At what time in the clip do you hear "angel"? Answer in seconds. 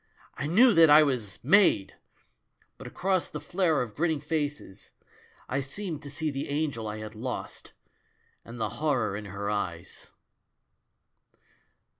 6.49-6.85